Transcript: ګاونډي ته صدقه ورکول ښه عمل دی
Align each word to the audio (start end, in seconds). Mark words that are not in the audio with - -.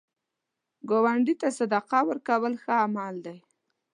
ګاونډي 0.89 1.33
ته 1.41 1.47
صدقه 1.57 1.99
ورکول 2.09 2.53
ښه 2.63 2.73
عمل 2.85 3.15
دی 3.25 3.37